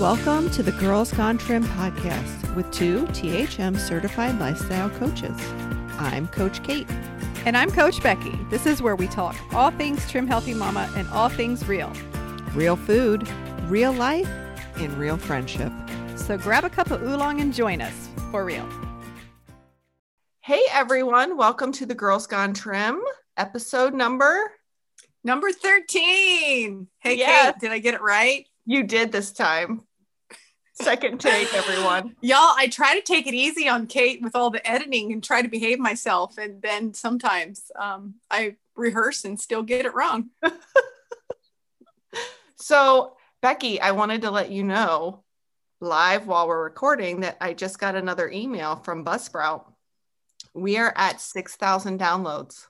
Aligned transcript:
Welcome 0.00 0.48
to 0.52 0.62
the 0.62 0.72
Girls 0.72 1.12
Gone 1.12 1.36
Trim 1.36 1.62
podcast 1.62 2.54
with 2.56 2.70
two 2.70 3.04
THM 3.08 3.78
certified 3.78 4.38
lifestyle 4.40 4.88
coaches. 4.88 5.36
I'm 5.98 6.26
Coach 6.28 6.62
Kate. 6.62 6.88
And 7.44 7.54
I'm 7.54 7.70
Coach 7.70 8.02
Becky. 8.02 8.32
This 8.48 8.64
is 8.64 8.80
where 8.80 8.96
we 8.96 9.08
talk 9.08 9.36
all 9.52 9.70
things 9.72 10.10
Trim 10.10 10.26
Healthy 10.26 10.54
Mama 10.54 10.90
and 10.96 11.06
all 11.08 11.28
things 11.28 11.68
real. 11.68 11.92
Real 12.54 12.76
food, 12.76 13.28
real 13.66 13.92
life, 13.92 14.26
and 14.76 14.90
real 14.96 15.18
friendship. 15.18 15.70
So 16.16 16.38
grab 16.38 16.64
a 16.64 16.70
cup 16.70 16.90
of 16.90 17.02
oolong 17.02 17.42
and 17.42 17.52
join 17.52 17.82
us 17.82 18.08
for 18.30 18.42
real. 18.42 18.66
Hey 20.40 20.62
everyone, 20.70 21.36
welcome 21.36 21.72
to 21.72 21.84
the 21.84 21.94
Girls 21.94 22.26
Gone 22.26 22.54
Trim 22.54 23.02
episode 23.36 23.92
number. 23.92 24.50
Number 25.24 25.52
13. 25.52 26.88
Hey 27.00 27.18
Yes. 27.18 27.52
Kate, 27.52 27.60
did 27.60 27.70
I 27.70 27.80
get 27.80 27.92
it 27.92 28.00
right? 28.00 28.46
You 28.64 28.84
did 28.84 29.12
this 29.12 29.32
time. 29.32 29.82
Second 30.80 31.20
take, 31.20 31.52
everyone. 31.54 32.16
Y'all, 32.20 32.54
I 32.56 32.68
try 32.68 32.94
to 32.94 33.02
take 33.02 33.26
it 33.26 33.34
easy 33.34 33.68
on 33.68 33.86
Kate 33.86 34.22
with 34.22 34.34
all 34.34 34.50
the 34.50 34.66
editing 34.68 35.12
and 35.12 35.22
try 35.22 35.42
to 35.42 35.48
behave 35.48 35.78
myself. 35.78 36.38
And 36.38 36.60
then 36.62 36.94
sometimes 36.94 37.70
um, 37.78 38.14
I 38.30 38.56
rehearse 38.76 39.24
and 39.24 39.38
still 39.38 39.62
get 39.62 39.86
it 39.86 39.94
wrong. 39.94 40.30
So, 42.60 43.16
Becky, 43.40 43.80
I 43.80 43.92
wanted 43.92 44.22
to 44.22 44.30
let 44.30 44.50
you 44.50 44.62
know 44.62 45.24
live 45.80 46.26
while 46.26 46.46
we're 46.46 46.62
recording 46.62 47.20
that 47.20 47.38
I 47.40 47.54
just 47.54 47.78
got 47.78 47.96
another 47.96 48.28
email 48.28 48.76
from 48.76 49.04
Buzzsprout. 49.04 49.64
We 50.52 50.76
are 50.76 50.92
at 50.94 51.22
6,000 51.22 51.98
downloads. 51.98 52.66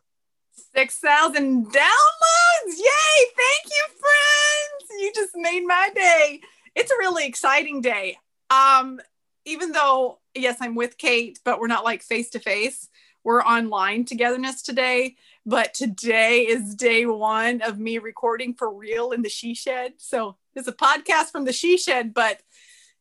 6,000 0.75 1.67
downloads. 1.67 2.79
Yay. 2.79 3.27
Thank 3.37 3.67
you, 3.67 3.85
friends. 3.99 5.03
You 5.03 5.13
just 5.13 5.33
made 5.35 5.67
my 5.67 5.91
day. 5.95 6.41
It's 6.75 6.91
a 6.91 6.99
really 6.99 7.27
exciting 7.27 7.81
day. 7.81 8.19
Um, 8.51 9.01
even 9.45 9.73
though, 9.73 10.19
yes, 10.35 10.59
I'm 10.61 10.75
with 10.75 10.99
Kate, 10.99 11.39
but 11.45 11.61
we're 11.61 11.67
not 11.67 11.85
like 11.85 12.03
face 12.03 12.31
to 12.31 12.39
face. 12.39 12.89
We're 13.25 13.43
online 13.43 14.05
togetherness 14.05 14.63
today. 14.63 15.17
But 15.47 15.75
today 15.75 16.47
is 16.47 16.75
day 16.75 17.07
one 17.07 17.63
of 17.63 17.79
me 17.79 17.99
recording 17.99 18.55
for 18.55 18.73
real 18.73 19.13
in 19.13 19.23
the 19.23 19.29
she 19.29 19.55
shed. 19.55 19.95
So 19.99 20.37
it's 20.55 20.69
a 20.69 20.73
podcast 20.73 21.31
from 21.33 21.45
the 21.45 21.53
she 21.53 21.79
shed, 21.79 22.13
but 22.13 22.41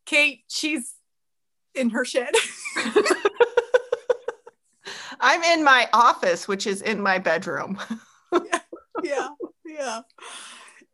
Kate, 0.05 0.43
she's 0.47 0.93
in 1.75 1.89
her 1.91 2.05
shed. 2.05 2.33
I'm 5.19 5.43
in 5.43 5.63
my 5.63 5.89
office, 5.91 6.47
which 6.47 6.65
is 6.65 6.81
in 6.81 7.01
my 7.01 7.19
bedroom. 7.19 7.77
yeah, 9.03 9.29
yeah. 9.65 10.01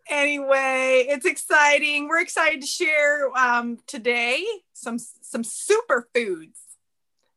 Anyway, 0.09 1.05
it's 1.09 1.25
exciting. 1.25 2.07
We're 2.07 2.21
excited 2.21 2.61
to 2.61 2.67
share 2.67 3.35
um, 3.37 3.79
today 3.87 4.45
some 4.73 4.99
some 4.99 5.43
superfoods. 5.43 6.57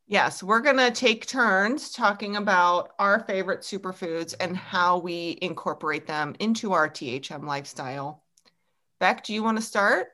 Yes, 0.07 0.43
we're 0.43 0.61
going 0.61 0.79
to 0.79 0.91
take 0.91 1.27
turns 1.27 1.93
talking 1.93 2.37
about 2.37 2.93
our 2.99 3.21
favorite 3.21 3.61
superfoods 3.61 4.35
and 4.41 4.57
how 4.57 4.99
we 4.99 5.39
incorporate 5.43 6.07
them 6.07 6.35
into 6.41 6.73
our 6.73 6.89
THM 6.89 7.45
lifestyle. 7.45 8.25
Beck, 9.01 9.23
do 9.23 9.35
you 9.35 9.43
want 9.43 9.59
to 9.59 9.63
start? 9.63 10.09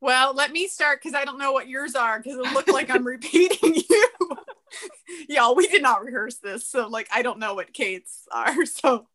Well, 0.00 0.34
let 0.34 0.50
me 0.50 0.66
start 0.66 1.00
because 1.00 1.14
I 1.14 1.24
don't 1.24 1.38
know 1.38 1.52
what 1.52 1.68
yours 1.68 1.94
are 1.94 2.18
because 2.18 2.36
it 2.36 2.52
looked 2.54 2.72
like 2.72 2.90
I'm 2.90 3.06
repeating 3.06 3.76
you. 3.88 4.08
Y'all, 5.28 5.54
we 5.54 5.68
did 5.68 5.82
not 5.82 6.04
rehearse 6.04 6.38
this, 6.38 6.66
so 6.66 6.88
like 6.88 7.08
I 7.14 7.22
don't 7.22 7.38
know 7.38 7.54
what 7.54 7.72
Kate's 7.72 8.26
are. 8.32 8.52
So 8.66 9.06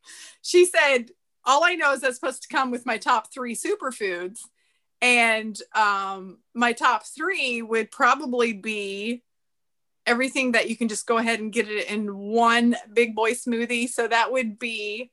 she 0.41 0.65
said, 0.65 1.11
all 1.47 1.63
I 1.63 1.75
know 1.75 1.93
is 1.93 2.01
that's 2.01 2.15
supposed 2.15 2.43
to 2.43 2.49
come 2.49 2.69
with 2.69 2.85
my 2.85 2.97
top 2.97 3.31
three 3.33 3.55
superfoods, 3.55 4.41
and 5.01 5.57
um, 5.73 6.39
my 6.53 6.73
top 6.73 7.05
three 7.05 7.61
would 7.61 7.89
probably 7.89 8.53
be 8.53 9.23
everything 10.05 10.51
that 10.51 10.69
you 10.69 10.75
can 10.75 10.89
just 10.89 11.07
go 11.07 11.17
ahead 11.17 11.39
and 11.39 11.53
get 11.53 11.69
it 11.69 11.87
in 11.89 12.15
one 12.15 12.75
big 12.93 13.15
boy 13.15 13.31
smoothie. 13.31 13.89
So 13.89 14.07
that 14.07 14.31
would 14.31 14.59
be 14.59 15.11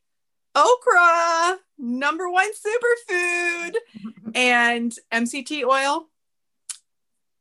okra, 0.54 1.58
number 1.78 2.28
one 2.28 2.50
superfood, 2.52 3.74
and 4.34 4.94
MCT 5.12 5.64
oil. 5.64 6.08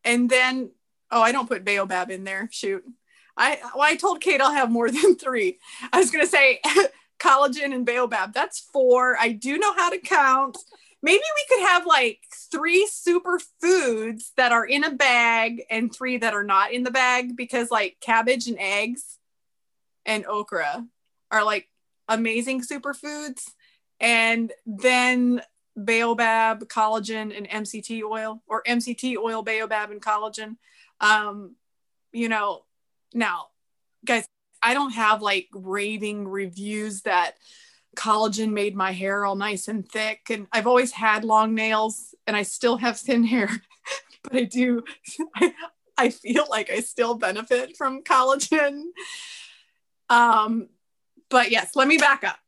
And 0.04 0.30
then, 0.30 0.72
oh, 1.12 1.22
I 1.22 1.32
don't 1.32 1.50
put 1.50 1.66
baobab 1.66 2.12
in 2.12 2.26
there. 2.26 2.48
Shoot. 2.52 2.84
I 3.36 3.60
well, 3.74 3.84
I 3.84 3.96
told 3.96 4.22
Kate 4.22 4.42
I'll 4.42 4.54
have 4.54 4.70
more 4.70 4.92
than 4.92 5.16
three. 5.16 5.58
I 5.92 5.98
was 5.98 6.12
gonna 6.12 6.28
say 6.28 6.62
collagen 7.24 7.74
and 7.74 7.86
baobab. 7.86 8.34
That's 8.34 8.60
four. 8.60 9.18
I 9.20 9.32
do 9.32 9.58
know 9.58 9.74
how 9.74 9.90
to 9.90 10.00
count. 10.00 10.58
Maybe 11.02 11.18
we 11.20 11.56
could 11.56 11.68
have 11.68 11.86
like 11.86 12.20
three 12.52 12.88
superfoods 12.92 14.32
that 14.38 14.52
are 14.52 14.66
in 14.66 14.84
a 14.84 14.92
bag 14.92 15.64
and 15.70 15.94
three 15.94 16.18
that 16.18 16.34
are 16.34 16.44
not 16.44 16.72
in 16.72 16.84
the 16.84 16.92
bag 16.92 17.36
because 17.36 17.70
like 17.72 17.98
cabbage 18.00 18.48
and 18.48 18.58
eggs 18.60 19.18
and 20.06 20.26
okra 20.26 20.86
are 21.32 21.44
like 21.44 21.70
amazing 22.08 22.62
superfoods. 22.62 23.44
And 24.00 24.52
then 24.66 25.42
baobab, 25.76 26.68
collagen, 26.68 27.36
and 27.36 27.50
MCT 27.50 28.04
oil, 28.04 28.42
or 28.48 28.64
MCT 28.64 29.18
oil, 29.18 29.44
baobab, 29.44 29.92
and 29.92 30.02
collagen. 30.02 30.58
Um, 31.00 31.56
you 32.12 32.30
know, 32.30 32.64
now, 33.14 33.48
guys, 34.06 34.28
I 34.64 34.74
don't 34.74 34.94
have 34.94 35.22
like 35.22 35.50
raving 35.54 36.28
reviews 36.28 37.02
that 37.02 37.36
collagen 37.96 38.52
made 38.52 38.76
my 38.76 38.92
hair 38.92 39.26
all 39.26 39.36
nice 39.36 39.68
and 39.68 39.88
thick. 39.88 40.22
And 40.30 40.48
I've 40.52 40.68
always 40.68 40.92
had 40.92 41.24
long 41.24 41.54
nails 41.54 42.16
and 42.26 42.36
I 42.36 42.44
still 42.44 42.78
have 42.78 42.98
thin 42.98 43.24
hair, 43.24 43.50
but 44.24 44.36
I 44.36 44.44
do, 44.44 44.84
I, 45.36 45.54
I 45.98 46.10
feel 46.10 46.46
like 46.50 46.72
I 46.72 46.80
still 46.80 47.16
benefit 47.16 47.78
from 47.78 48.04
collagen. 48.04 48.84
Um, 50.10 50.70
but 51.30 51.52
yes, 51.52 51.76
let 51.76 51.88
me 51.88 51.98
back 51.98 52.24
up. 52.24 52.40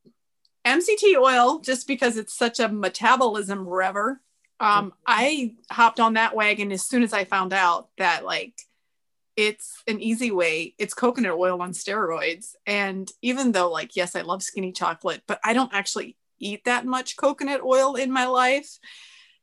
MCT 0.66 1.16
oil, 1.16 1.60
just 1.60 1.88
because 1.88 2.18
it's 2.18 2.36
such 2.36 2.60
a 2.60 2.70
metabolism 2.70 3.68
rever, 3.68 4.20
um, 4.60 4.94
I 5.06 5.56
hopped 5.70 6.00
on 6.00 6.14
that 6.14 6.36
wagon 6.36 6.72
as 6.72 6.84
soon 6.84 7.04
as 7.04 7.14
I 7.14 7.26
found 7.26 7.54
out 7.54 7.90
that 7.98 8.24
like 8.24 8.54
it's 9.36 9.84
an 9.88 10.02
easy 10.02 10.32
way. 10.32 10.76
It's 10.78 10.94
coconut 10.94 11.38
oil 11.38 11.62
on 11.62 11.72
steroids. 11.72 12.56
And 12.66 13.12
even 13.22 13.52
though, 13.52 13.70
like, 13.70 13.96
yes, 13.96 14.16
I 14.16 14.22
love 14.22 14.44
skinny 14.44 14.72
chocolate, 14.72 15.24
but 15.28 15.40
I 15.44 15.54
don't 15.54 15.74
actually 15.74 16.18
eat 16.40 16.66
that 16.66 16.86
much 16.86 17.18
coconut 17.18 17.62
oil 17.62 17.96
in 17.96 18.12
my 18.12 18.28
life. 18.28 18.80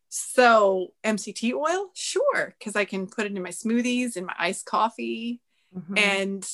So, 0.09 0.89
MCT 1.05 1.53
oil, 1.55 1.91
sure, 1.95 2.55
because 2.59 2.77
I 2.77 2.85
can 2.85 3.07
put 3.07 3.27
it 3.27 3.35
in 3.35 3.43
my 3.43 3.51
smoothies, 3.51 4.17
in 4.17 4.27
my 4.27 4.35
iced 4.39 4.67
coffee, 4.67 5.41
Mhm. 5.75 5.99
and 5.99 6.51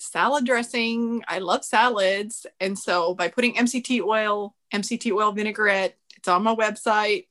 salad 0.00 0.46
dressing. 0.46 1.22
I 1.28 1.38
love 1.38 1.64
salads. 1.64 2.46
And 2.58 2.78
so, 2.78 3.14
by 3.14 3.28
putting 3.28 3.56
MCT 3.56 4.00
oil, 4.00 4.54
MCT 4.72 5.12
oil 5.12 5.32
vinaigrette, 5.32 5.98
it's 6.16 6.28
on 6.28 6.42
my 6.42 6.54
website. 6.54 7.26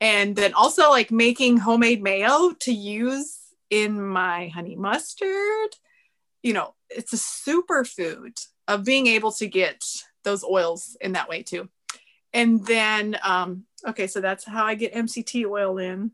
And 0.00 0.34
then 0.34 0.54
also, 0.54 0.90
like, 0.90 1.12
making 1.12 1.58
homemade 1.58 2.02
mayo 2.02 2.52
to 2.52 2.72
use 2.72 3.41
in 3.72 3.98
my 4.06 4.48
honey 4.48 4.76
mustard. 4.76 5.70
You 6.42 6.52
know, 6.52 6.74
it's 6.90 7.14
a 7.14 7.16
superfood 7.16 8.38
of 8.68 8.84
being 8.84 9.06
able 9.06 9.32
to 9.32 9.46
get 9.46 9.82
those 10.24 10.44
oils 10.44 10.94
in 11.00 11.12
that 11.12 11.28
way 11.28 11.42
too. 11.42 11.70
And 12.34 12.64
then, 12.66 13.16
um, 13.24 13.64
okay, 13.88 14.06
so 14.06 14.20
that's 14.20 14.44
how 14.44 14.66
I 14.66 14.74
get 14.74 14.92
MCT 14.92 15.46
oil 15.46 15.78
in. 15.78 16.10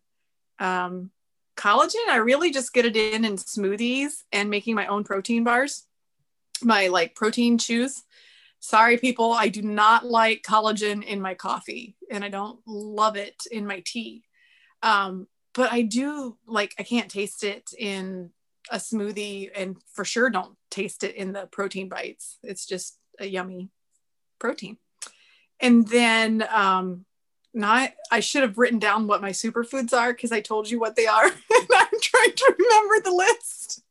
Um, 0.60 1.10
collagen, 1.56 2.08
I 2.08 2.16
really 2.16 2.52
just 2.52 2.72
get 2.72 2.86
it 2.86 2.96
in 2.96 3.24
in 3.24 3.36
smoothies 3.36 4.22
and 4.32 4.48
making 4.50 4.76
my 4.76 4.86
own 4.86 5.02
protein 5.02 5.42
bars, 5.42 5.84
my 6.62 6.86
like 6.86 7.16
protein 7.16 7.58
chews. 7.58 8.04
Sorry, 8.60 8.98
people, 8.98 9.32
I 9.32 9.48
do 9.48 9.62
not 9.62 10.06
like 10.06 10.42
collagen 10.42 11.02
in 11.02 11.20
my 11.20 11.34
coffee 11.34 11.96
and 12.08 12.24
I 12.24 12.28
don't 12.28 12.60
love 12.66 13.16
it 13.16 13.42
in 13.50 13.66
my 13.66 13.82
tea. 13.84 14.22
Um, 14.80 15.26
but 15.58 15.72
I 15.72 15.82
do 15.82 16.36
like 16.46 16.72
I 16.78 16.84
can't 16.84 17.10
taste 17.10 17.42
it 17.42 17.70
in 17.76 18.30
a 18.70 18.76
smoothie 18.76 19.50
and 19.56 19.76
for 19.92 20.04
sure 20.04 20.30
don't 20.30 20.54
taste 20.70 21.02
it 21.02 21.16
in 21.16 21.32
the 21.32 21.46
protein 21.46 21.88
bites. 21.88 22.38
It's 22.44 22.64
just 22.64 22.96
a 23.18 23.26
yummy 23.26 23.68
protein. 24.38 24.76
And 25.58 25.88
then 25.88 26.46
um 26.48 27.04
not 27.52 27.90
I 28.12 28.20
should 28.20 28.42
have 28.42 28.56
written 28.56 28.78
down 28.78 29.08
what 29.08 29.20
my 29.20 29.30
superfoods 29.30 29.92
are 29.92 30.12
because 30.12 30.30
I 30.30 30.40
told 30.40 30.70
you 30.70 30.78
what 30.78 30.94
they 30.94 31.08
are. 31.08 31.24
and 31.26 31.68
I'm 31.74 32.00
trying 32.00 32.34
to 32.36 32.54
remember 32.56 33.00
the 33.02 33.16
list. 33.16 33.82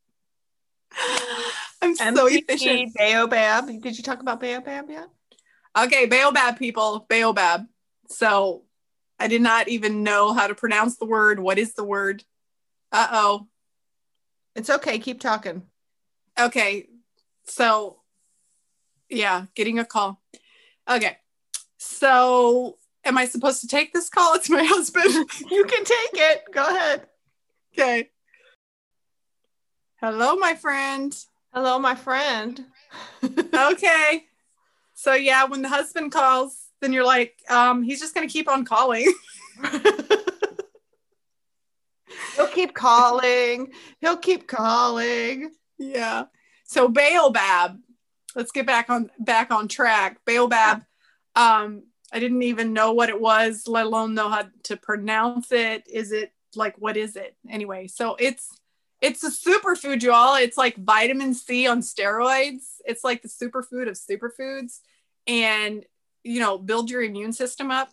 I'm 1.81 1.97
so 1.97 2.27
efficient. 2.27 2.93
Baobab. 2.95 3.81
Did 3.81 3.97
you 3.97 4.05
talk 4.05 4.21
about 4.21 4.39
Baobab 4.39 4.89
yet? 4.89 5.09
Okay, 5.77 6.05
Baobab 6.05 6.57
people, 6.57 7.05
Baobab. 7.09 7.67
So 8.07 8.63
I 9.19 9.27
did 9.27 9.41
not 9.41 9.67
even 9.67 10.03
know 10.03 10.33
how 10.33 10.47
to 10.47 10.55
pronounce 10.55 10.97
the 10.97 11.05
word. 11.05 11.39
What 11.39 11.57
is 11.57 11.73
the 11.73 11.83
word? 11.83 12.23
Uh 12.91 13.07
oh. 13.11 13.47
It's 14.55 14.69
okay. 14.69 14.99
Keep 14.99 15.19
talking. 15.19 15.63
Okay. 16.39 16.87
So, 17.45 17.97
yeah, 19.09 19.45
getting 19.55 19.79
a 19.79 19.85
call. 19.85 20.21
Okay. 20.89 21.17
So, 21.77 22.77
am 23.05 23.17
I 23.17 23.25
supposed 23.25 23.61
to 23.61 23.67
take 23.67 23.93
this 23.93 24.09
call? 24.09 24.33
It's 24.35 24.49
my 24.49 24.63
husband. 24.63 25.13
You 25.49 25.63
can 25.65 25.83
take 25.83 26.13
it. 26.13 26.43
Go 26.51 26.63
ahead. 26.63 27.07
okay. 27.73 28.09
Hello, 29.99 30.35
my 30.35 30.53
friend. 30.55 31.15
Hello, 31.53 31.79
my 31.79 31.95
friend. 31.95 32.65
Okay. 33.53 34.23
So 34.93 35.13
yeah, 35.13 35.45
when 35.45 35.61
the 35.61 35.69
husband 35.69 36.11
calls, 36.11 36.66
then 36.81 36.93
you're 36.93 37.05
like, 37.05 37.35
um, 37.49 37.83
he's 37.83 37.99
just 37.99 38.13
gonna 38.13 38.27
keep 38.27 38.49
on 38.49 38.65
calling. 38.65 39.11
He'll 42.35 42.47
keep 42.47 42.73
calling. 42.73 43.71
He'll 43.99 44.17
keep 44.17 44.47
calling. 44.47 45.51
yeah. 45.77 46.25
So 46.65 46.87
Baobab. 46.87 47.79
Let's 48.35 48.51
get 48.51 48.67
back 48.67 48.89
on 48.89 49.09
back 49.19 49.51
on 49.51 49.67
track. 49.67 50.19
Baobab. 50.25 50.83
Um, 51.35 51.83
I 52.11 52.19
didn't 52.19 52.43
even 52.43 52.73
know 52.73 52.93
what 52.93 53.09
it 53.09 53.19
was, 53.19 53.67
let 53.67 53.85
alone 53.85 54.13
know 54.13 54.29
how 54.29 54.45
to 54.63 54.77
pronounce 54.77 55.51
it. 55.51 55.83
Is 55.91 56.11
it 56.11 56.31
like 56.55 56.75
what 56.77 56.97
is 56.97 57.15
it? 57.15 57.35
Anyway, 57.49 57.87
so 57.87 58.15
it's 58.19 58.47
it's 59.01 59.23
a 59.23 59.31
superfood, 59.31 60.01
y'all. 60.01 60.35
It's 60.35 60.57
like 60.57 60.75
vitamin 60.75 61.33
C 61.33 61.67
on 61.67 61.81
steroids. 61.81 62.77
It's 62.85 63.03
like 63.03 63.21
the 63.21 63.27
superfood 63.27 63.87
of 63.87 63.95
superfoods. 63.95 64.79
And 65.27 65.85
you 66.27 66.39
know, 66.39 66.57
build 66.57 66.89
your 66.89 67.01
immune 67.01 67.33
system 67.33 67.71
up. 67.71 67.89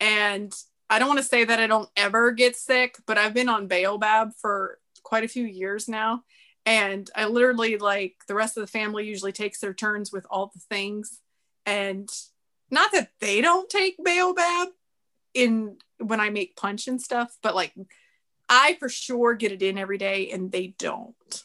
And 0.00 0.52
I 0.90 0.98
don't 0.98 1.08
want 1.08 1.18
to 1.18 1.24
say 1.24 1.44
that 1.44 1.58
I 1.58 1.66
don't 1.66 1.88
ever 1.96 2.32
get 2.32 2.56
sick, 2.56 2.96
but 3.06 3.16
I've 3.16 3.34
been 3.34 3.48
on 3.48 3.68
Baobab 3.68 4.32
for 4.40 4.78
quite 5.02 5.24
a 5.24 5.28
few 5.28 5.44
years 5.44 5.88
now. 5.88 6.22
And 6.66 7.10
I 7.14 7.26
literally, 7.26 7.78
like, 7.78 8.16
the 8.28 8.34
rest 8.34 8.56
of 8.56 8.62
the 8.62 8.66
family 8.66 9.06
usually 9.06 9.32
takes 9.32 9.60
their 9.60 9.74
turns 9.74 10.12
with 10.12 10.26
all 10.30 10.50
the 10.54 10.60
things. 10.60 11.20
And 11.66 12.08
not 12.70 12.92
that 12.92 13.10
they 13.20 13.40
don't 13.40 13.68
take 13.68 13.96
Baobab 14.02 14.68
in 15.32 15.78
when 15.98 16.20
I 16.20 16.30
make 16.30 16.56
punch 16.56 16.86
and 16.86 17.00
stuff, 17.00 17.36
but 17.42 17.54
like, 17.54 17.72
I 18.48 18.76
for 18.78 18.88
sure 18.88 19.34
get 19.34 19.52
it 19.52 19.62
in 19.62 19.78
every 19.78 19.98
day 19.98 20.30
and 20.30 20.52
they 20.52 20.74
don't 20.78 21.44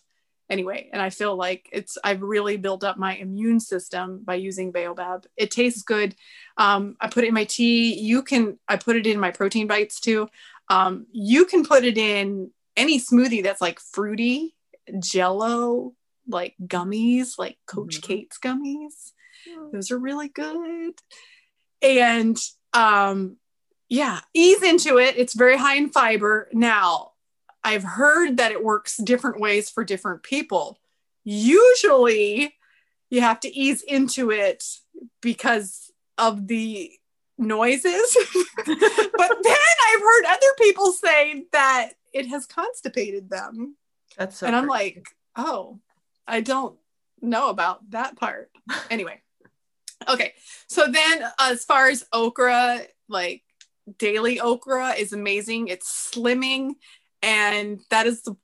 anyway 0.50 0.90
and 0.92 1.01
i 1.01 1.10
feel 1.10 1.36
like 1.36 1.69
it's 1.72 1.98
i've 2.04 2.22
really 2.22 2.57
built 2.57 2.84
up 2.84 2.98
my 2.98 3.16
immune 3.16 3.60
system 3.60 4.22
by 4.24 4.36
using 4.36 4.72
baobab. 4.72 5.25
It 5.38 5.51
tastes 5.51 5.84
good. 5.84 6.16
Um, 6.57 6.96
i 7.00 7.07
put 7.07 7.24
it 7.24 7.28
in 7.28 7.34
my 7.34 7.46
tea. 7.46 7.94
You 8.00 8.24
can 8.24 8.57
i 8.68 8.75
put 8.78 8.96
it 8.96 9.06
in 9.07 9.19
my 9.19 9.31
protein 9.31 9.68
bites 9.68 10.00
too. 10.00 10.28
Um, 10.69 11.07
you 11.12 11.46
can 11.46 11.66
put 11.66 11.84
it 11.84 11.98
in 11.98 12.51
any 12.78 13.00
smoothie 13.00 13.44
that's 13.44 13.62
like 13.62 13.80
fruity 13.80 14.56
jello 15.00 15.94
like 16.28 16.56
gummies 16.66 17.38
like 17.38 17.57
coach 17.66 18.00
Mhm. 18.00 18.04
kate's 18.04 18.38
gummies. 18.40 19.13
Those 19.72 19.92
are 19.92 19.98
really 20.00 20.30
good. 20.30 20.94
And 21.81 22.38
um 22.74 23.38
yeah 23.88 24.19
ease 24.34 24.62
into 24.63 24.98
it. 24.98 25.18
It's 25.18 25.34
very 25.34 25.57
high 25.57 25.75
in 25.75 25.90
fiber. 25.90 26.50
Now 26.54 27.12
i've 27.63 27.83
heard 27.83 28.38
that 28.38 28.51
it 28.51 28.63
works 28.63 28.97
different 28.97 29.39
ways 29.39 29.69
for 29.69 29.83
different 29.83 30.23
people. 30.23 30.79
Usually 31.23 32.56
you 33.09 33.21
have 33.21 33.39
to 33.41 33.56
ease 33.56 33.81
into 33.81 34.31
it 34.31 34.63
because 35.21 35.91
of 36.17 36.47
the 36.47 36.91
noises. 37.38 38.17
But 38.65 39.38
then 39.44 39.56
i've 39.88 40.01
heard 40.01 40.25
other 40.27 40.53
people 40.59 40.91
say 40.91 41.45
that 41.51 41.91
it 42.13 42.27
has 42.27 42.45
constipated 42.45 43.29
them. 43.29 43.75
That's 44.17 44.38
so 44.38 44.47
and 44.47 44.55
i'm 44.55 44.67
like 44.67 45.07
oh 45.35 45.79
i 46.27 46.41
don't 46.41 46.77
know 47.21 47.50
about 47.50 47.89
that 47.91 48.17
part. 48.17 48.51
Anyway. 48.89 49.19
Okay. 50.07 50.33
So 50.67 50.88
then 50.88 51.23
as 51.39 51.65
far 51.65 51.89
as 51.89 52.05
okra 52.13 52.81
like 53.07 53.44
daily 53.97 54.39
okra 54.39 54.91
is 54.91 55.13
amazing. 55.13 55.67
It's 55.67 56.12
slimming 56.13 56.75
and 57.21 57.81
that 57.89 58.07
is 58.07 58.21
the, 58.21 58.36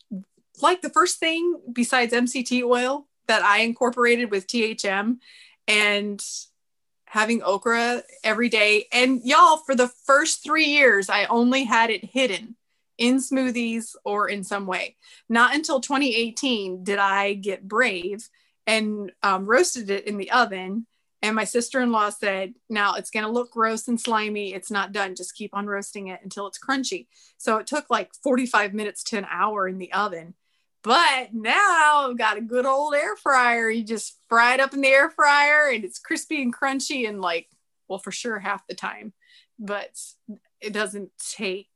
like 0.62 0.82
the 0.82 0.90
first 0.90 1.20
thing 1.20 1.60
besides 1.72 2.14
mct 2.14 2.64
oil 2.64 3.08
that 3.28 3.44
i 3.44 3.60
incorporated 3.60 4.32
with 4.32 4.48
thm 4.48 5.18
and 5.68 6.24
having 7.16 7.42
okra 7.44 8.04
every 8.26 8.50
day. 8.50 8.88
And 8.92 9.22
y'all 9.24 9.56
for 9.58 9.74
the 9.74 9.88
first 9.88 10.44
three 10.44 10.66
years 10.66 11.10
i 11.10 11.24
only 11.26 11.64
had 11.64 11.90
it 11.90 12.04
hidden 12.04 12.58
in 12.98 13.18
smoothies 13.18 13.96
or 14.04 14.28
in 14.28 14.44
some 14.44 14.68
way. 14.68 14.98
Not 15.30 15.56
until 15.56 15.80
2018 15.80 16.84
did 16.84 17.00
i 17.00 17.34
get 17.34 17.68
brave 17.68 18.28
and 18.68 19.14
um, 19.24 19.46
roasted 19.46 19.90
it 19.90 20.08
in 20.08 20.18
the 20.18 20.32
oven 20.32 20.88
and 21.22 21.36
my 21.36 21.44
sister-in-law 21.44 22.12
said, 22.12 22.54
now 22.70 22.96
it's 22.96 23.10
going 23.10 23.26
to 23.26 23.32
look 23.32 23.52
gross 23.52 23.88
and 23.88 24.00
slimy. 24.00 24.54
It's 24.54 24.70
not 24.70 24.92
done. 24.92 25.16
Just 25.16 25.36
keep 25.36 25.56
on 25.56 25.66
roasting 25.66 26.08
it 26.08 26.20
until 26.24 26.48
it's 26.48 26.60
crunchy. 26.60 27.08
So 27.38 27.58
it 27.58 27.68
took 27.68 27.90
like 27.90 28.12
45 28.24 28.74
minutes 28.74 29.04
to 29.06 29.18
an 29.18 29.28
hour 29.30 29.68
in 29.68 29.78
the 29.78 29.92
oven. 29.94 30.36
But 30.84 31.34
now 31.34 32.10
I've 32.10 32.18
got 32.18 32.38
a 32.38 32.42
good 32.42 32.66
old 32.68 32.94
air 32.94 33.16
fryer. 33.16 33.72
You 33.72 33.84
just 33.84 34.20
fry 34.30 34.54
it 34.54 34.60
up 34.60 34.74
in 34.74 34.82
the 34.82 34.88
air 34.88 35.10
fryer 35.10 35.70
and 35.74 35.84
it's 35.84 35.98
crispy 35.98 36.44
and 36.44 36.56
crunchy 36.56 37.10
and 37.10 37.22
like, 37.22 37.48
well, 37.88 37.98
for 37.98 38.12
sure 38.12 38.38
half 38.38 38.68
the 38.68 38.76
time. 38.76 39.12
But 39.58 40.00
it 40.62 40.74
doesn't 40.74 41.10
take, 41.18 41.70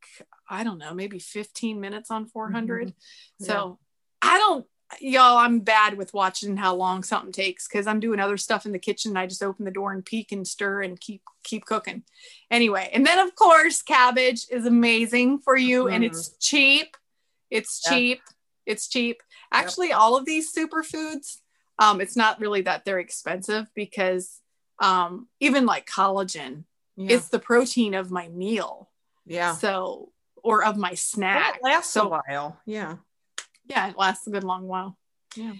I 0.47 0.63
don't 0.63 0.77
know, 0.77 0.93
maybe 0.93 1.17
15 1.17 1.79
minutes 1.79 2.11
on 2.11 2.27
400. 2.27 2.89
Mm-hmm. 2.89 3.45
So 3.45 3.79
I 4.21 4.37
don't, 4.37 4.67
y'all, 4.99 5.37
I'm 5.37 5.59
bad 5.59 5.97
with 5.97 6.13
watching 6.13 6.57
how 6.57 6.75
long 6.75 7.03
something 7.03 7.31
takes 7.31 7.67
because 7.67 7.87
I'm 7.87 7.99
doing 7.99 8.19
other 8.19 8.37
stuff 8.37 8.65
in 8.65 8.71
the 8.71 8.79
kitchen. 8.79 9.11
And 9.11 9.19
I 9.19 9.27
just 9.27 9.43
open 9.43 9.65
the 9.65 9.71
door 9.71 9.91
and 9.91 10.03
peek 10.03 10.31
and 10.31 10.47
stir 10.47 10.81
and 10.81 10.99
keep 10.99 11.21
keep 11.43 11.65
cooking. 11.65 12.03
Anyway, 12.51 12.89
and 12.93 13.05
then 13.05 13.19
of 13.19 13.35
course, 13.35 13.81
cabbage 13.81 14.45
is 14.51 14.65
amazing 14.65 15.39
for 15.39 15.55
you 15.55 15.87
and 15.87 16.03
Mhm. 16.03 16.07
it's 16.07 16.35
cheap. 16.39 16.97
It's 17.49 17.81
Yeah. 17.85 17.91
cheap. 17.91 18.21
It's 18.65 18.87
cheap. 18.87 19.21
Actually, 19.51 19.91
all 19.93 20.15
of 20.15 20.25
these 20.25 20.53
superfoods, 20.53 21.37
um, 21.79 22.01
it's 22.01 22.15
not 22.15 22.39
really 22.39 22.61
that 22.61 22.85
they're 22.85 22.99
expensive 22.99 23.67
because 23.73 24.41
um, 24.81 25.27
even 25.41 25.65
like 25.65 25.85
collagen, 25.85 26.63
Yeah. 26.95 27.17
it's 27.17 27.27
the 27.29 27.39
protein 27.39 27.93
of 27.93 28.11
my 28.11 28.29
meal. 28.29 28.89
yeah. 29.25 29.53
So 29.55 30.11
or 30.41 30.63
of 30.63 30.77
my 30.77 30.93
snack 30.93 31.55
That 31.55 31.61
lasts 31.61 31.91
so 31.91 32.05
a 32.05 32.21
while. 32.25 32.61
Yeah. 32.65 32.97
Yeah, 33.69 33.89
it 33.89 33.97
lasts 33.97 34.27
a 34.27 34.31
good 34.31 34.43
long 34.43 34.67
while. 34.67 34.97
Yeah. 35.35 35.53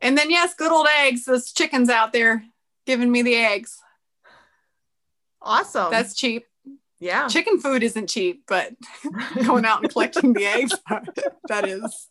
And 0.00 0.16
then 0.16 0.30
yes, 0.30 0.54
good 0.54 0.70
old 0.70 0.86
eggs. 1.00 1.24
Those 1.24 1.50
chickens 1.52 1.88
out 1.88 2.12
there 2.12 2.44
giving 2.86 3.10
me 3.10 3.22
the 3.22 3.34
eggs. 3.34 3.80
Awesome. 5.40 5.90
That's 5.90 6.14
cheap. 6.14 6.46
yeah. 7.00 7.26
Chicken 7.26 7.58
food 7.58 7.82
isn't 7.82 8.08
cheap, 8.08 8.44
but 8.46 8.72
going 9.46 9.64
out 9.64 9.82
and 9.82 9.90
collecting 9.90 10.34
the 10.34 10.46
eggs, 10.46 10.74
that 11.48 11.66
is. 11.66 12.08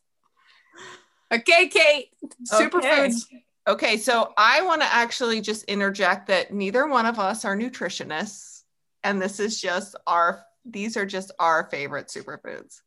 Okay, 1.31 1.67
Kate. 1.67 2.09
Superfoods. 2.51 3.25
Okay, 3.67 3.97
so 3.97 4.33
I 4.37 4.61
want 4.63 4.81
to 4.81 4.93
actually 4.93 5.41
just 5.41 5.63
interject 5.65 6.27
that 6.27 6.53
neither 6.53 6.85
one 6.87 7.05
of 7.05 7.17
us 7.17 7.45
are 7.45 7.55
nutritionists, 7.55 8.63
and 9.03 9.21
this 9.21 9.39
is 9.39 9.61
just 9.61 9.95
our 10.05 10.43
these 10.65 10.97
are 10.97 11.05
just 11.05 11.31
our 11.39 11.69
favorite 11.69 12.07
superfoods. 12.07 12.81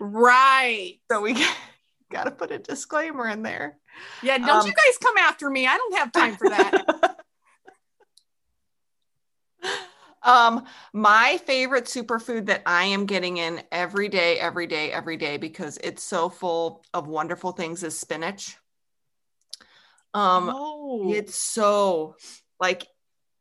Right. 0.00 0.96
So 1.10 1.20
we 1.20 1.34
got 2.10 2.24
to 2.24 2.30
put 2.30 2.50
a 2.50 2.58
disclaimer 2.58 3.28
in 3.28 3.42
there. 3.42 3.78
Yeah, 4.22 4.38
don't 4.38 4.50
Um, 4.50 4.66
you 4.66 4.72
guys 4.72 4.98
come 5.02 5.16
after 5.18 5.50
me. 5.50 5.66
I 5.66 5.76
don't 5.76 5.96
have 5.96 6.12
time 6.12 6.36
for 6.36 6.48
that. 6.48 7.16
um, 10.22 10.64
my 10.92 11.38
favorite 11.44 11.84
superfood 11.84 12.46
that 12.46 12.62
I 12.66 12.84
am 12.84 13.06
getting 13.06 13.36
in 13.38 13.62
every 13.72 14.08
day, 14.08 14.38
every 14.38 14.66
day, 14.66 14.92
every 14.92 15.16
day 15.16 15.36
because 15.36 15.78
it's 15.82 16.02
so 16.02 16.28
full 16.28 16.84
of 16.94 17.06
wonderful 17.06 17.52
things 17.52 17.82
is 17.82 17.98
spinach. 17.98 18.56
Um, 20.14 20.52
oh, 20.54 21.12
It's 21.12 21.34
so 21.34 22.16
like 22.60 22.86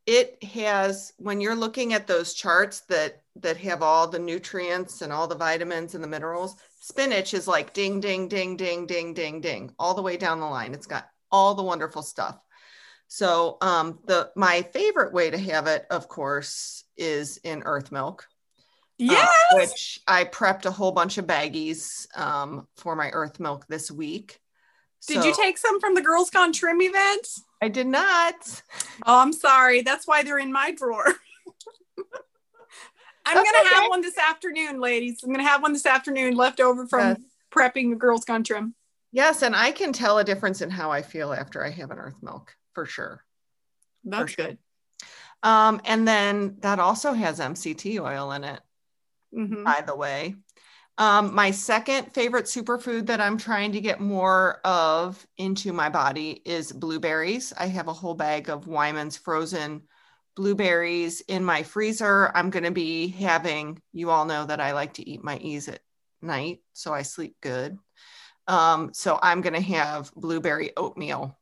it 0.07 0.41
has 0.43 1.13
when 1.17 1.41
you're 1.41 1.55
looking 1.55 1.93
at 1.93 2.07
those 2.07 2.33
charts 2.33 2.79
that 2.89 3.21
that 3.35 3.57
have 3.57 3.83
all 3.83 4.07
the 4.07 4.17
nutrients 4.17 5.01
and 5.03 5.13
all 5.13 5.27
the 5.27 5.35
vitamins 5.35 5.93
and 5.93 6.03
the 6.03 6.07
minerals, 6.07 6.55
spinach 6.79 7.33
is 7.35 7.47
like 7.47 7.73
ding 7.73 7.99
ding 7.99 8.27
ding 8.27 8.57
ding 8.57 8.87
ding 8.87 9.13
ding 9.13 9.41
ding 9.41 9.71
all 9.77 9.93
the 9.93 10.01
way 10.01 10.17
down 10.17 10.39
the 10.39 10.45
line. 10.47 10.73
It's 10.73 10.87
got 10.87 11.07
all 11.31 11.53
the 11.53 11.63
wonderful 11.63 12.01
stuff. 12.01 12.39
So 13.07 13.57
um 13.61 13.99
the 14.05 14.31
my 14.35 14.63
favorite 14.63 15.13
way 15.13 15.29
to 15.29 15.37
have 15.37 15.67
it, 15.67 15.85
of 15.91 16.07
course, 16.07 16.85
is 16.97 17.37
in 17.43 17.63
earth 17.65 17.91
milk. 17.91 18.27
uh, 18.99 19.05
yes. 19.05 19.29
which 19.51 19.99
I 20.07 20.23
prepped 20.25 20.65
a 20.65 20.71
whole 20.71 20.91
bunch 20.91 21.17
of 21.19 21.27
baggies 21.27 22.07
um, 22.17 22.67
for 22.77 22.95
my 22.95 23.11
earth 23.11 23.39
milk 23.39 23.67
this 23.67 23.91
week. 23.91 24.39
Did 25.07 25.23
you 25.23 25.33
take 25.35 25.57
some 25.59 25.79
from 25.79 25.93
the 25.93 26.01
Girls 26.01 26.31
Gone 26.31 26.51
Trim 26.51 26.81
event? 26.81 27.27
I 27.61 27.69
did 27.69 27.87
not. 27.87 28.61
Oh, 29.05 29.19
I'm 29.19 29.33
sorry. 29.33 29.81
That's 29.81 30.07
why 30.07 30.23
they're 30.23 30.37
in 30.39 30.51
my 30.51 30.71
drawer. 30.71 31.05
I'm 33.25 33.35
That's 33.35 33.51
gonna 33.51 33.67
have 33.75 33.89
one 33.89 34.01
this 34.01 34.17
afternoon, 34.17 34.79
ladies. 34.79 35.19
I'm 35.23 35.31
gonna 35.31 35.43
have 35.47 35.61
one 35.61 35.73
this 35.73 35.85
afternoon 35.85 36.35
left 36.35 36.59
over 36.61 36.87
from 36.87 37.09
Yes. 37.09 37.19
prepping 37.51 37.89
the 37.89 37.95
Girls 37.97 38.23
Gone 38.23 38.43
Trim. 38.43 38.73
Yes, 39.11 39.41
and 39.41 39.55
I 39.55 39.71
can 39.71 39.91
tell 39.91 40.17
a 40.19 40.23
difference 40.23 40.61
in 40.61 40.69
how 40.69 40.91
I 40.91 41.01
feel 41.01 41.33
after 41.33 41.63
I 41.63 41.69
have 41.71 41.91
an 41.91 41.97
earth 41.97 42.21
milk 42.21 42.55
for 42.73 42.85
sure. 42.85 43.23
That's 44.05 44.31
sure. 44.31 44.45
good. 44.47 44.57
Um, 45.43 45.81
and 45.85 46.07
then 46.07 46.57
that 46.59 46.79
also 46.79 47.13
has 47.13 47.39
MCT 47.39 47.99
oil 47.99 48.31
in 48.31 48.43
it, 48.43 48.61
Mhm. 49.33 49.63
by 49.65 49.81
the 49.81 49.95
way. 49.95 50.35
Um, 50.99 51.35
my 51.35 51.51
second 51.51 52.11
favorite 52.13 52.45
superfood 52.45 53.05
that 53.05 53.21
I'm 53.21 53.37
trying 53.37 53.73
to 53.73 53.81
get 53.81 53.99
more 53.99 54.59
of 54.65 55.25
into 55.37 55.71
my 55.71 55.89
body 55.89 56.41
is 56.43 56.71
blueberries. 56.71 57.53
I 57.55 57.67
have 57.67 57.87
a 57.87 57.93
whole 57.93 58.15
bag 58.15 58.49
of 58.49 58.67
Wyman's 58.67 59.15
frozen 59.15 59.83
blueberries 60.35 61.21
in 61.21 61.43
my 61.43 61.61
freezer. 61.63 62.31
I'm 62.33 62.49
going 62.49 62.63
to 62.63 62.71
be 62.71 63.09
having, 63.09 63.79
you 63.93 64.09
all 64.09 64.25
know 64.25 64.45
that 64.45 64.59
I 64.59 64.73
like 64.73 64.93
to 64.93 65.07
eat 65.07 65.23
my 65.23 65.37
E's 65.37 65.67
at 65.67 65.81
night, 66.21 66.61
so 66.73 66.93
I 66.93 67.03
sleep 67.03 67.35
good. 67.41 67.77
Um, 68.47 68.91
so 68.93 69.19
I'm 69.21 69.41
going 69.41 69.53
to 69.53 69.61
have 69.61 70.11
blueberry 70.15 70.75
oatmeal. 70.75 71.37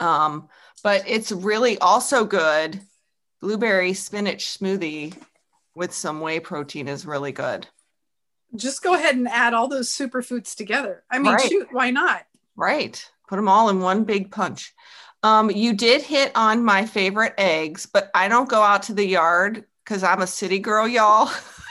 Um, 0.00 0.48
but 0.82 1.04
it's 1.06 1.32
really 1.32 1.78
also 1.78 2.24
good. 2.24 2.80
Blueberry 3.40 3.92
spinach 3.92 4.58
smoothie 4.58 5.14
with 5.74 5.92
some 5.92 6.20
whey 6.20 6.40
protein 6.40 6.88
is 6.88 7.04
really 7.04 7.32
good. 7.32 7.66
Just 8.54 8.82
go 8.82 8.94
ahead 8.94 9.16
and 9.16 9.28
add 9.28 9.54
all 9.54 9.68
those 9.68 9.88
superfoods 9.88 10.54
together. 10.54 11.04
I 11.10 11.18
mean, 11.18 11.32
Right. 11.34 11.48
shoot, 11.48 11.68
why 11.72 11.90
not? 11.90 12.26
Right. 12.56 13.08
Put 13.28 13.36
them 13.36 13.48
all 13.48 13.68
in 13.70 13.80
one 13.80 14.04
big 14.04 14.30
punch. 14.30 14.74
Um, 15.22 15.50
you 15.50 15.72
did 15.74 16.02
hit 16.02 16.32
on 16.34 16.64
my 16.64 16.84
favorite 16.84 17.34
eggs, 17.38 17.86
but 17.86 18.10
I 18.14 18.28
don't 18.28 18.48
go 18.48 18.60
out 18.62 18.82
to 18.84 18.92
the 18.92 19.06
yard 19.06 19.64
because 19.84 20.02
I'm 20.02 20.20
a 20.20 20.26
city 20.26 20.58
girl, 20.58 20.86
y'all. 20.86 21.30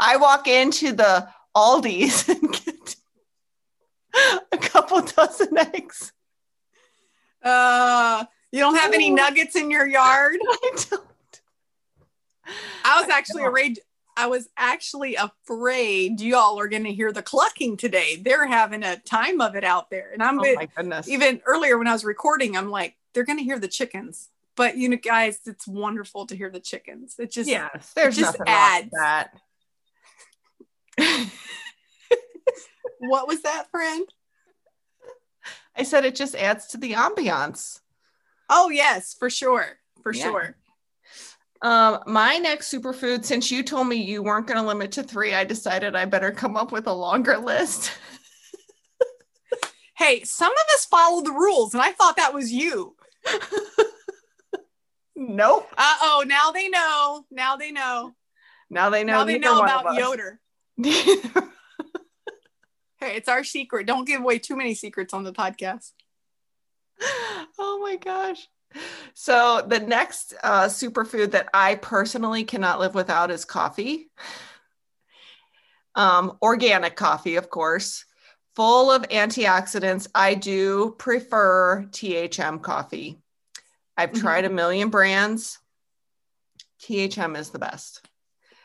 I 0.00 0.16
walk 0.18 0.46
into 0.46 0.92
the 0.92 1.28
Aldi's 1.56 2.28
and 2.28 2.52
get 2.52 2.96
a 4.52 4.58
couple 4.58 5.00
dozen 5.02 5.56
eggs. 5.58 6.12
Uh, 7.42 8.24
you 8.52 8.60
don't 8.60 8.76
have 8.76 8.92
any 8.92 9.10
nuggets 9.10 9.56
in 9.56 9.70
your 9.70 9.86
yard? 9.86 10.36
I 10.48 10.70
don't. 10.90 11.02
I 12.84 13.00
was 13.00 13.10
actually 13.10 13.42
don't. 13.42 13.48
afraid. 13.48 13.80
I 14.18 14.26
was 14.26 14.48
actually 14.56 15.14
afraid 15.14 16.20
y'all 16.20 16.58
are 16.58 16.66
going 16.66 16.82
to 16.84 16.92
hear 16.92 17.12
the 17.12 17.22
clucking 17.22 17.76
today. 17.76 18.16
They're 18.16 18.46
having 18.48 18.82
a 18.82 18.96
time 18.98 19.40
of 19.40 19.54
it 19.54 19.62
out 19.62 19.90
there, 19.90 20.10
and 20.12 20.20
I'm 20.22 20.40
Oh 20.40 20.42
bit- 20.42 20.56
my 20.56 20.66
goodness. 20.76 21.08
even 21.08 21.40
earlier 21.46 21.78
when 21.78 21.86
I 21.86 21.92
was 21.92 22.04
recording. 22.04 22.56
I'm 22.56 22.68
like, 22.68 22.96
they're 23.14 23.24
going 23.24 23.38
to 23.38 23.44
hear 23.44 23.60
the 23.60 23.68
chickens. 23.68 24.28
But 24.56 24.76
you 24.76 24.88
know, 24.88 24.96
guys, 24.96 25.38
it's 25.46 25.68
wonderful 25.68 26.26
to 26.26 26.34
hear 26.36 26.50
the 26.50 26.58
chickens. 26.58 27.14
It 27.20 27.30
just 27.30 27.48
yes, 27.48 27.92
there's 27.94 28.16
just 28.16 28.38
nothing 28.40 28.52
adds. 28.52 28.90
that. 28.90 29.30
What 33.00 33.28
was 33.28 33.42
that, 33.42 33.70
friend? 33.70 34.04
I 35.76 35.84
said 35.84 36.04
it 36.04 36.16
just 36.16 36.34
adds 36.34 36.66
to 36.68 36.76
the 36.78 36.94
ambiance. 36.94 37.78
Oh 38.50 38.70
yes, 38.70 39.14
for 39.14 39.30
sure, 39.30 39.78
for 40.02 40.12
Yeah. 40.12 40.24
sure. 40.24 40.56
Um, 41.60 42.00
my 42.06 42.38
next 42.38 42.72
superfood, 42.72 43.24
since 43.24 43.50
you 43.50 43.62
told 43.62 43.88
me 43.88 43.96
you 43.96 44.22
weren't 44.22 44.46
going 44.46 44.60
to 44.60 44.66
limit 44.66 44.92
to 44.92 45.02
three, 45.02 45.34
I 45.34 45.44
decided 45.44 45.96
I 45.96 46.04
better 46.04 46.30
come 46.30 46.56
up 46.56 46.72
with 46.72 46.86
a 46.86 46.92
longer 46.92 47.38
list. 47.38 47.92
Hey, 49.96 50.22
some 50.22 50.52
of 50.52 50.74
us 50.74 50.84
follow 50.84 51.22
the 51.22 51.32
rules, 51.32 51.74
and 51.74 51.82
I 51.82 51.90
thought 51.90 52.18
that 52.18 52.32
was 52.32 52.52
you. 52.52 52.94
nope. 55.16 55.68
Uh 55.76 55.96
oh, 56.02 56.24
now 56.24 56.52
they 56.52 56.68
know. 56.68 57.24
Now 57.32 57.56
they 57.56 57.72
know. 57.72 58.14
Now 58.70 58.90
they 58.90 59.02
know. 59.02 59.14
now 59.14 59.24
they 59.24 59.40
know 59.40 59.58
about. 59.60 59.96
Yoder. 59.96 60.38
Hey, 63.00 63.14
it's 63.14 63.28
our 63.28 63.44
secret. 63.44 63.86
Don't 63.86 64.06
give 64.06 64.20
away 64.20 64.40
too 64.40 64.56
many 64.56 64.74
secrets 64.74 65.14
on 65.14 65.22
the 65.22 65.32
podcast. 65.32 65.92
oh 67.58 67.78
my 67.80 67.96
gosh. 67.96 68.48
So 69.14 69.64
the 69.66 69.80
next 69.80 70.34
uh, 70.42 70.66
superfood 70.66 71.32
that 71.32 71.48
I 71.52 71.74
personally 71.76 72.44
cannot 72.44 72.78
live 72.78 72.94
without 72.94 73.30
is 73.30 73.44
coffee. 73.44 74.10
Um, 75.94 76.38
organic 76.40 76.94
coffee, 76.94 77.36
of 77.36 77.50
course, 77.50 78.04
full 78.54 78.90
of 78.90 79.02
antioxidants. 79.08 80.06
I 80.14 80.34
do 80.34 80.94
prefer 80.98 81.86
THM 81.90 82.60
coffee. 82.62 83.18
I've 83.96 84.12
Mhm. 84.12 84.20
tried 84.20 84.44
a 84.44 84.50
million 84.50 84.90
brands. 84.90 85.58
THM 86.80 87.34
is 87.36 87.50
the 87.50 87.58
best. 87.58 88.08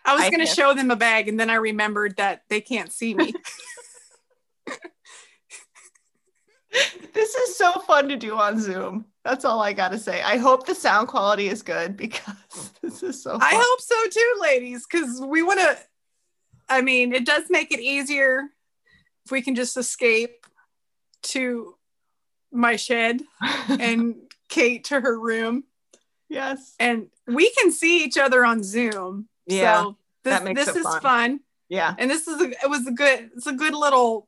I 0.05 0.13
was 0.13 0.29
going 0.29 0.45
to 0.45 0.53
show 0.53 0.73
them 0.73 0.91
a 0.91 0.95
bag, 0.95 1.27
and 1.27 1.39
then 1.39 1.49
I 1.49 1.55
remembered 1.55 2.17
that 2.17 2.43
they 2.49 2.61
can't 2.61 2.91
see 2.91 3.15
me. 3.15 3.33
This 7.13 7.35
is 7.35 7.55
so 7.55 7.73
fun 7.73 8.09
to 8.09 8.15
do 8.15 8.35
on 8.37 8.59
Zoom. 8.59 9.05
That's 9.23 9.45
all 9.45 9.61
I 9.61 9.73
got 9.73 9.91
to 9.91 9.99
say. 9.99 10.21
I 10.21 10.37
hope 10.37 10.65
the 10.65 10.75
sound 10.75 11.07
quality 11.07 11.47
is 11.47 11.61
good 11.61 11.95
because 11.95 12.71
this 12.81 13.03
is 13.03 13.21
so 13.21 13.31
fun. 13.31 13.41
I 13.41 13.53
hope 13.53 13.81
so 13.81 13.95
too, 14.09 14.35
ladies, 14.41 14.85
because 14.85 15.21
we 15.21 15.43
want 15.43 15.59
to. 15.59 15.77
I 16.69 16.81
mean, 16.81 17.13
it 17.13 17.25
does 17.25 17.43
make 17.49 17.71
it 17.71 17.79
easier 17.79 18.49
if 19.25 19.31
we 19.31 19.41
can 19.41 19.55
just 19.55 19.77
escape 19.77 20.45
to 21.23 21.75
my 22.51 22.75
shed 22.75 23.21
and 23.67 24.15
Kate 24.49 24.83
to 24.85 24.99
her 24.99 25.19
room, 25.19 25.63
yes. 26.29 26.75
and 26.79 27.07
we 27.27 27.51
can 27.51 27.71
see 27.71 28.03
each 28.03 28.17
other 28.17 28.45
on 28.45 28.63
Zoom. 28.63 29.27
Yeah, 29.45 29.83
so 29.83 29.97
this, 30.23 30.33
that 30.33 30.43
makes 30.43 30.65
this 30.65 30.75
it 30.75 30.79
is 30.79 30.85
fun. 30.85 31.01
fun. 31.01 31.39
Yeah. 31.69 31.95
and 31.97 32.09
this 32.09 32.27
is 32.27 32.41
a, 32.41 32.49
it 32.49 32.69
was 32.69 32.85
a 32.87 32.91
good 32.91 33.31
it's 33.35 33.47
a 33.47 33.53
good 33.53 33.73
little 33.73 34.27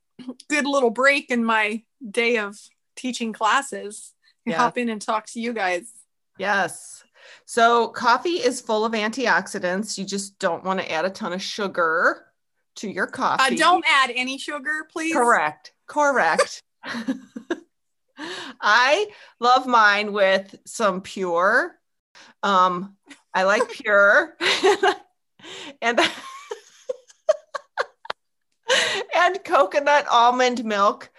good 0.49 0.65
little 0.65 0.89
break 0.89 1.29
in 1.31 1.43
my 1.43 1.83
day 2.09 2.37
of 2.37 2.57
teaching 2.95 3.33
classes 3.33 4.13
Yeah. 4.45 4.57
hop 4.57 4.77
in 4.77 4.89
and 4.89 5.01
talk 5.01 5.25
to 5.27 5.39
you 5.39 5.53
guys 5.53 5.91
Yes. 6.37 7.03
So 7.45 7.87
coffee 7.87 8.35
is 8.35 8.59
full 8.61 8.85
of 8.85 8.91
antioxidants. 8.91 9.97
You 9.97 10.03
just 10.05 10.37
don't 10.37 10.63
want 10.63 10.79
to 10.79 10.91
add 10.91 11.05
a 11.05 11.09
ton 11.09 11.33
of 11.33 11.41
sugar 11.41 12.25
to 12.75 12.89
your 12.89 13.07
uh, 13.07 13.11
coffee. 13.11 13.55
don't 13.55 13.85
add 13.87 14.11
any 14.13 14.37
sugar 14.37 14.87
please 14.91 15.13
Correct. 15.13 15.73
Correct. 15.87 16.61
I 18.61 19.07
love 19.39 19.67
mine 19.67 20.13
with 20.13 20.55
some 20.65 21.01
pure. 21.01 21.77
Um, 22.43 22.95
I 23.33 23.43
like 23.43 23.69
pure 23.69 24.37
and 25.81 25.99
and 29.15 29.43
coconut 29.43 30.05
almond 30.11 30.63
milk 30.65 31.09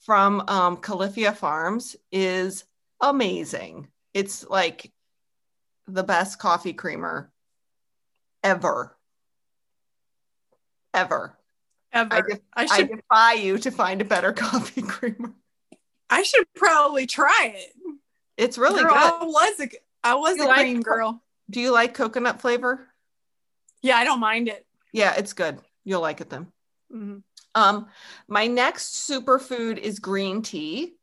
from 0.00 0.42
um, 0.48 0.76
Califia 0.76 1.34
Farms 1.34 1.96
is 2.12 2.64
amazing. 3.00 3.88
It's 4.12 4.46
like 4.48 4.92
the 5.86 6.02
best 6.02 6.38
coffee 6.38 6.72
creamer 6.72 7.30
ever. 8.42 8.96
Ever. 10.92 11.36
ever 11.92 12.12
I, 12.14 12.18
I, 12.18 12.20
def- 12.20 12.40
I 12.54 12.66
should 12.66 12.88
defy 12.90 13.32
you 13.34 13.58
to 13.58 13.70
find 13.70 14.00
a 14.00 14.04
better 14.04 14.32
coffee 14.34 14.82
creamer. 14.82 15.32
I 16.10 16.22
should 16.22 16.46
probably 16.54 17.06
try 17.06 17.52
it 17.56 17.72
It's 18.36 18.58
really 18.58 18.82
Girl, 18.82 18.92
good. 18.92 18.98
I 18.98 19.24
was 19.24 19.60
a 19.60 19.68
I 20.04 20.14
was 20.14 20.38
a 20.38 20.44
like 20.44 20.58
cream 20.58 20.82
girl 20.82 21.22
Do 21.50 21.60
you 21.60 21.72
like 21.72 21.94
coconut 21.94 22.40
flavor? 22.40 22.86
yeah 23.82 23.96
I 23.96 24.04
don't 24.04 24.20
mind 24.20 24.48
it 24.48 24.66
Yeah, 24.92 25.14
it's 25.16 25.32
good. 25.32 25.58
You'll 25.82 26.02
like 26.02 26.20
it 26.20 26.30
then. 26.30 26.46
Mhm. 26.94 27.22
Um, 27.54 27.86
my 28.28 28.46
next 28.46 29.08
superfood 29.08 29.78
is 29.78 29.98
green 29.98 30.42
tea. 30.42 30.94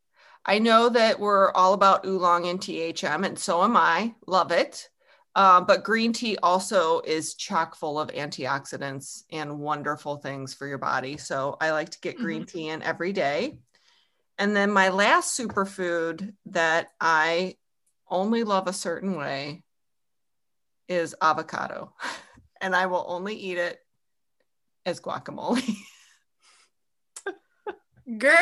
I 0.46 0.60
know 0.60 0.90
that 0.90 1.20
we're 1.20 1.52
all 1.52 1.74
about 1.74 2.06
oolong 2.06 2.48
and 2.48 2.60
THM, 2.60 3.26
and 3.26 3.38
so 3.38 3.64
am 3.64 3.78
I. 3.78 4.16
Love 4.28 4.52
it. 4.52 4.90
Uh, 5.34 5.62
but 5.62 5.84
green 5.84 6.12
tea 6.12 6.38
also 6.44 7.00
is 7.02 7.36
chock 7.36 7.76
full 7.76 8.00
of 8.00 8.10
antioxidants 8.10 9.24
and 9.32 9.60
wonderful 9.60 10.18
things 10.18 10.54
for 10.54 10.68
your 10.68 10.78
body. 10.78 11.16
So 11.16 11.56
I 11.62 11.72
like 11.72 11.90
to 11.92 12.00
get 12.02 12.18
green 12.18 12.46
tea 12.46 12.68
in 12.68 12.82
every 12.82 13.14
day. 13.14 13.60
And 14.38 14.56
then 14.56 14.72
my 14.72 14.90
last 14.90 15.40
superfood 15.40 16.34
that 16.48 16.90
I 17.00 17.56
only 18.10 18.44
love 18.44 18.68
a 18.68 18.74
certain 18.74 19.16
way 19.16 19.64
is 20.88 21.16
avocado. 21.22 21.94
And 22.64 22.76
I 22.76 22.86
will 22.86 23.04
only 23.08 23.34
eat 23.34 23.58
it 23.58 23.80
as 24.86 25.02
guacamole. 25.02 25.64
girl 28.18 28.36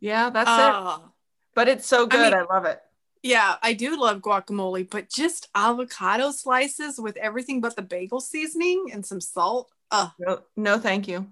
yeah, 0.00 0.30
that's 0.30 0.48
it. 0.48 0.72
oh 0.74 1.12
But 1.54 1.68
it's 1.68 1.86
so 1.86 2.06
good. 2.06 2.32
mean- 2.32 2.34
I 2.34 2.42
love 2.54 2.64
it. 2.64 2.80
yeah 3.22 3.56
I 3.62 3.72
do 3.74 4.00
love 4.00 4.20
guacamole 4.20 4.88
but 4.88 5.08
just 5.10 5.48
avocado 5.54 6.30
slices 6.30 6.98
with 6.98 7.16
everything 7.18 7.60
but 7.60 7.76
the 7.76 7.82
bagel 7.82 8.20
seasoning 8.20 8.86
and 8.92 9.04
some 9.04 9.20
salt 9.20 9.70
uh 9.90 10.08
No, 10.18 10.40
no 10.56 10.78
thank 10.78 11.08
you. 11.08 11.26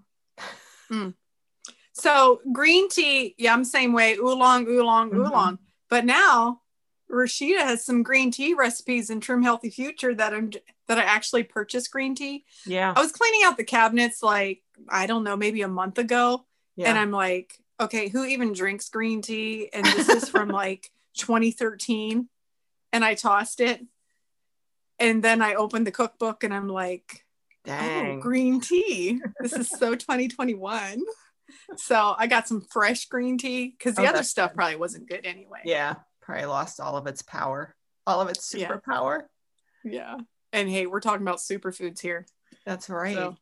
So 1.92 2.40
green 2.52 2.88
tea, 2.88 3.34
yeah, 3.38 3.52
I'm 3.52 3.64
same 3.64 3.92
way. 3.92 4.14
Oolong, 4.16 4.66
oolong, 4.68 5.10
Mhm. 5.10 5.16
oolong. 5.26 5.58
But 5.88 6.04
now 6.04 6.62
Rashida 7.10 7.58
has 7.60 7.84
some 7.84 8.02
green 8.02 8.30
tea 8.30 8.54
recipes 8.54 9.10
in 9.10 9.20
Trim 9.20 9.42
Healthy 9.42 9.70
Future 9.70 10.14
that 10.14 10.32
I'm 10.34 10.50
that 10.86 10.98
I 10.98 11.02
actually 11.02 11.42
purchased 11.42 11.90
green 11.90 12.14
tea. 12.14 12.44
Yeah. 12.66 12.92
I 12.96 13.00
was 13.00 13.12
cleaning 13.12 13.42
out 13.44 13.56
the 13.56 13.64
cabinets 13.64 14.22
like 14.22 14.62
I 14.88 15.06
don't 15.06 15.24
know, 15.24 15.36
maybe 15.36 15.62
a 15.62 15.68
month 15.68 15.98
ago, 15.98 16.46
Yeah. 16.78 16.88
and 16.90 16.98
I'm 16.98 17.10
like, 17.10 17.58
okay, 17.80 18.08
who 18.08 18.24
even 18.24 18.52
drinks 18.54 18.88
green 18.88 19.20
tea? 19.20 19.68
And 19.72 19.84
this 19.84 20.08
is 20.08 20.28
from 20.34 20.48
like 20.48 20.90
2013. 21.16 22.28
and 22.92 23.04
I 23.04 23.14
tossed 23.14 23.60
it. 23.60 23.84
And 24.98 25.22
then 25.22 25.42
I 25.42 25.54
opened 25.54 25.86
the 25.86 25.92
cookbook 25.92 26.42
and 26.44 26.52
I'm 26.54 26.68
like, 26.68 27.24
oh, 27.66 27.70
Dang. 27.70 28.18
oh, 28.18 28.20
green 28.22 28.60
tea. 28.70 29.20
This 29.40 29.52
is 29.52 29.68
so 29.68 29.94
2021. 29.94 31.02
So 31.76 32.14
I 32.18 32.26
got 32.26 32.46
some 32.48 32.60
fresh 32.60 33.06
green 33.06 33.38
tea 33.38 33.68
because 33.76 33.94
the 33.96 34.02
Oh, 34.02 34.06
other 34.06 34.22
stuff 34.22 34.50
good. 34.52 34.56
probably 34.56 34.76
wasn't 34.76 35.08
good 35.08 35.24
anyway. 35.26 35.60
yeah, 35.64 35.94
probably 36.20 36.46
lost 36.46 36.80
all 36.80 36.96
of 36.96 37.06
its 37.06 37.22
power, 37.22 37.74
all 38.06 38.20
of 38.20 38.28
its 38.28 38.54
Yeah. 38.54 38.68
superpower. 38.70 39.22
Yeah. 39.84 40.16
And 40.52 40.68
hey, 40.68 40.86
we're 40.86 41.00
talking 41.00 41.22
about 41.26 41.38
superfoods 41.38 42.00
here. 42.00 42.26
That's 42.66 42.88
right. 42.90 43.14
So, 43.14 43.36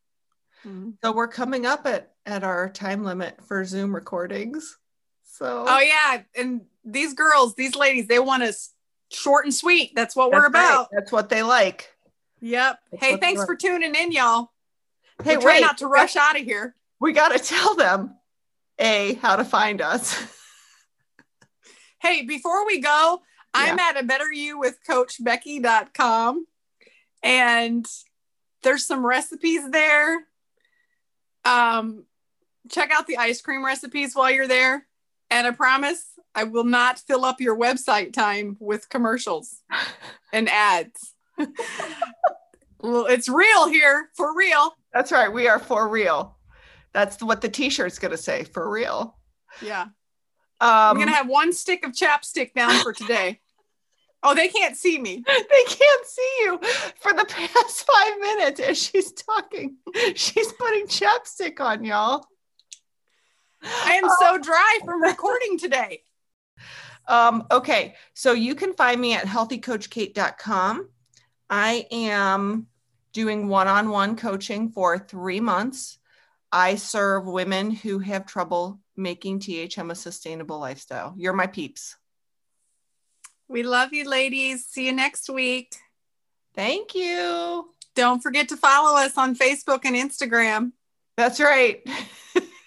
So, 0.63 0.69
mhm. 0.69 1.15
we're 1.15 1.29
coming 1.29 1.67
up 1.67 1.87
at 1.87 2.13
at 2.25 2.43
our 2.43 2.69
time 2.69 3.05
limit 3.05 3.45
for 3.45 3.65
Zoom 3.65 3.95
recordings. 3.95 4.79
So 5.25 5.65
oh 5.69 5.81
yeah. 5.81 6.23
And 6.35 6.63
these 6.85 7.15
girls, 7.15 7.55
these 7.55 7.77
ladies, 7.77 8.07
they 8.07 8.19
want 8.19 8.43
us 8.43 8.73
short 9.11 9.45
and 9.45 9.55
sweet. 9.55 9.93
That's 9.95 10.17
what 10.17 10.31
we're 10.31 10.43
that's 10.43 10.55
right. 10.55 10.65
about. 10.65 10.89
That's 10.93 11.13
what 11.13 11.29
they 11.29 11.43
like. 11.43 11.93
Yep. 12.41 12.79
That's 12.93 13.05
hey, 13.05 13.17
thanks 13.17 13.45
for 13.45 13.55
tuning 13.55 13.95
in, 13.95 14.13
y'all. 14.13 14.51
Hey, 15.23 15.37
we 15.37 15.43
try 15.43 15.53
wait, 15.55 15.61
not 15.61 15.79
to 15.79 15.87
rush 15.87 16.17
out 16.17 16.39
of 16.39 16.45
here. 16.45 16.75
We 17.01 17.13
got 17.13 17.29
to 17.29 17.39
tell 17.39 17.75
them 17.75 18.17
a 18.79 19.15
how 19.15 19.37
to 19.37 19.45
find 19.45 19.81
us. 19.81 20.33
Hey, 21.99 22.23
before 22.23 22.67
we 22.67 22.81
go, 22.81 23.23
I'm 23.55 23.79
at 23.79 23.99
a 23.99 24.05
better 24.05 24.31
you 24.31 24.59
with 24.59 24.79
coachbecky.com 24.89 26.47
and 27.23 27.87
there's 28.63 28.87
some 28.87 29.05
recipes 29.05 29.69
there. 29.71 30.21
Um, 31.47 32.05
check 32.71 32.91
out 32.91 33.07
the 33.07 33.17
ice 33.19 33.41
cream 33.41 33.65
recipes 33.65 34.15
while 34.15 34.31
you're 34.31 34.49
there. 34.49 34.87
And 35.31 35.47
I 35.47 35.51
promise 35.53 36.05
I 36.35 36.45
will 36.45 36.65
not 36.65 36.99
fill 37.01 37.25
up 37.25 37.41
your 37.41 37.57
website 37.59 38.13
time 38.13 38.57
with 38.61 38.89
commercials 38.89 39.63
and 40.33 40.49
ads. 40.49 41.15
well, 42.81 43.07
it's 43.07 43.29
real 43.29 43.69
here 43.69 44.11
for 44.17 44.37
real. 44.37 44.75
That's 44.93 45.13
right. 45.13 45.33
We 45.33 45.49
are 45.49 45.59
for 45.59 45.89
real. 45.89 46.37
That's 46.93 47.23
what 47.23 47.41
the 47.41 47.49
T-shirt's 47.49 47.99
gonna 47.99 48.17
say. 48.17 48.45
For 48.45 48.69
real. 48.71 49.17
Yeah. 49.63 49.87
I'm 50.61 50.91
Um, 50.93 50.97
going 50.97 51.09
to 51.09 51.15
have 51.15 51.29
one 51.29 51.53
stick 51.53 51.85
of 51.85 51.93
chapstick 51.93 52.55
down 52.55 52.83
for 52.83 52.93
today. 52.95 53.41
Oh, 54.23 54.35
they 54.35 54.49
can't 54.49 54.77
see 54.77 54.99
me. 54.99 55.23
they 55.27 55.65
can't 55.65 56.07
see 56.07 56.37
you 56.41 56.59
for 57.01 57.13
the 57.13 57.25
past 57.29 57.87
five 57.87 58.19
minutes 58.21 58.61
as 58.61 58.83
she's 58.83 59.13
talking. 59.13 59.77
She's 60.15 60.53
putting 60.53 60.87
chapstick 60.87 61.61
on 61.61 61.85
y'all. 61.85 62.27
I 63.63 63.95
am 64.03 64.09
so 64.21 64.39
dry 64.39 64.79
from 64.85 65.03
recording 65.03 65.59
today. 65.59 66.03
Um, 67.09 67.47
okay, 67.53 67.95
so 68.15 68.33
you 68.33 68.57
can 68.57 68.73
find 68.73 69.01
me 69.01 69.15
at 69.15 69.27
healthycoachkate.com. 69.27 70.89
I 71.49 71.87
am 71.93 72.67
doing 73.13 73.47
one 73.47 73.69
on 73.69 73.91
one 73.91 74.17
coaching 74.17 74.71
for 74.71 74.99
three 74.99 75.39
months. 75.39 75.99
I 76.51 76.75
serve 76.75 77.27
women 77.27 77.71
who 77.71 78.01
have 78.01 78.27
trouble 78.27 78.81
making 78.97 79.39
THM 79.39 79.93
a 79.93 79.95
sustainable 79.95 80.59
lifestyle. 80.59 81.15
You're 81.17 81.33
my 81.33 81.47
peeps. 81.47 81.97
We 83.49 83.63
love 83.63 83.93
you, 83.93 84.09
ladies. 84.09 84.67
See 84.67 84.87
you 84.87 84.93
next 84.93 85.31
week. 85.31 85.77
Thank 86.55 86.95
you. 86.95 87.71
Don't 87.95 88.23
forget 88.23 88.49
to 88.49 88.57
follow 88.57 88.99
us 88.99 89.17
on 89.17 89.37
Facebook 89.37 89.85
and 89.85 89.95
Instagram. 89.97 90.73
That's 91.17 91.41
right. 91.41 91.87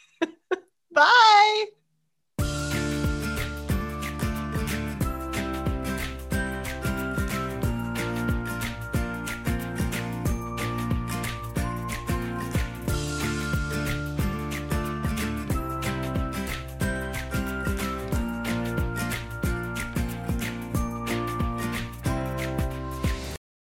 Bye. 0.92 1.66